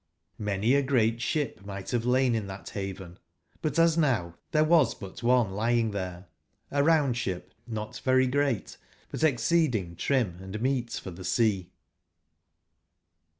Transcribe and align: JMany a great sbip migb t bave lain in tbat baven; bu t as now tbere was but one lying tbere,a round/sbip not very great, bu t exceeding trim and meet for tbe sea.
JMany 0.41 0.75
a 0.75 0.81
great 0.81 1.19
sbip 1.19 1.59
migb 1.61 1.87
t 1.87 1.95
bave 1.95 2.05
lain 2.07 2.33
in 2.33 2.47
tbat 2.47 2.65
baven; 2.73 3.17
bu 3.61 3.69
t 3.69 3.79
as 3.79 3.99
now 3.99 4.33
tbere 4.51 4.65
was 4.65 4.95
but 4.95 5.21
one 5.21 5.51
lying 5.51 5.91
tbere,a 5.91 6.83
round/sbip 6.83 7.51
not 7.67 7.99
very 7.99 8.25
great, 8.25 8.77
bu 9.11 9.19
t 9.19 9.27
exceeding 9.27 9.95
trim 9.95 10.39
and 10.41 10.59
meet 10.59 10.93
for 10.93 11.11
tbe 11.11 11.23
sea. 11.23 11.71